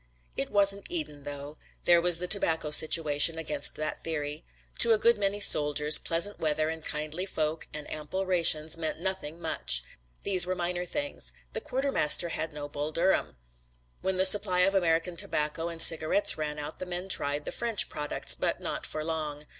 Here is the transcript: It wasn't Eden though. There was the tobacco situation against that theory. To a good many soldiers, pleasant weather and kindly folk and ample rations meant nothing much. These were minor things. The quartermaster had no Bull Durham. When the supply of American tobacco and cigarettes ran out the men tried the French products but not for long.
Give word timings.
It 0.35 0.49
wasn't 0.49 0.89
Eden 0.89 1.25
though. 1.25 1.59
There 1.85 2.01
was 2.01 2.17
the 2.17 2.25
tobacco 2.27 2.71
situation 2.71 3.37
against 3.37 3.75
that 3.75 4.03
theory. 4.03 4.43
To 4.79 4.93
a 4.93 4.97
good 4.97 5.19
many 5.19 5.39
soldiers, 5.39 5.99
pleasant 5.99 6.39
weather 6.39 6.69
and 6.69 6.83
kindly 6.83 7.27
folk 7.27 7.67
and 7.71 7.87
ample 7.91 8.25
rations 8.25 8.75
meant 8.77 8.99
nothing 8.99 9.39
much. 9.39 9.83
These 10.23 10.47
were 10.47 10.55
minor 10.55 10.87
things. 10.87 11.33
The 11.53 11.61
quartermaster 11.61 12.29
had 12.29 12.51
no 12.51 12.67
Bull 12.67 12.91
Durham. 12.91 13.35
When 14.01 14.17
the 14.17 14.25
supply 14.25 14.61
of 14.61 14.73
American 14.73 15.17
tobacco 15.17 15.69
and 15.69 15.79
cigarettes 15.79 16.35
ran 16.35 16.57
out 16.57 16.79
the 16.79 16.87
men 16.87 17.07
tried 17.07 17.45
the 17.45 17.51
French 17.51 17.87
products 17.87 18.33
but 18.33 18.59
not 18.59 18.87
for 18.87 19.03
long. 19.03 19.45